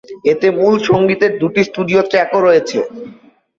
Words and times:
এতে 0.31 0.47
মূল 0.57 0.75
সঙ্গীতের 0.89 1.31
দুটি 1.41 1.61
স্টুডিও 1.69 2.01
ট্র্যাকও 2.03 2.39
রয়েছে। 2.39 2.77